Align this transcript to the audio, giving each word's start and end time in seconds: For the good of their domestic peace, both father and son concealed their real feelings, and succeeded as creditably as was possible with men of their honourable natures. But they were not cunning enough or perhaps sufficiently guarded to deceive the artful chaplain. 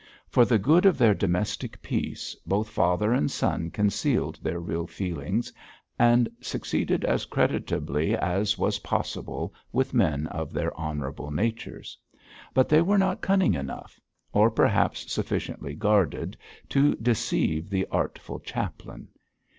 For 0.27 0.45
the 0.45 0.57
good 0.57 0.87
of 0.87 0.97
their 0.97 1.13
domestic 1.13 1.79
peace, 1.83 2.35
both 2.47 2.69
father 2.71 3.13
and 3.13 3.29
son 3.29 3.69
concealed 3.69 4.39
their 4.41 4.59
real 4.59 4.87
feelings, 4.87 5.53
and 5.99 6.27
succeeded 6.41 7.05
as 7.05 7.25
creditably 7.25 8.17
as 8.17 8.57
was 8.57 8.79
possible 8.79 9.53
with 9.71 9.93
men 9.93 10.25
of 10.25 10.53
their 10.53 10.75
honourable 10.75 11.29
natures. 11.29 11.99
But 12.51 12.67
they 12.67 12.81
were 12.81 12.97
not 12.97 13.21
cunning 13.21 13.53
enough 13.53 13.99
or 14.33 14.49
perhaps 14.49 15.11
sufficiently 15.13 15.75
guarded 15.75 16.35
to 16.69 16.95
deceive 16.95 17.69
the 17.69 17.85
artful 17.91 18.39
chaplain. 18.39 19.07